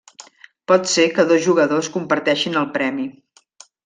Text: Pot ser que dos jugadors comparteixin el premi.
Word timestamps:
Pot 0.71 0.87
ser 0.93 1.03
que 1.17 1.25
dos 1.31 1.45
jugadors 1.49 1.89
comparteixin 1.97 2.57
el 2.63 2.67
premi. 2.79 3.07